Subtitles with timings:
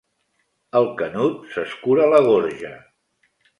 [0.79, 2.75] El Canut s'escura la gorja.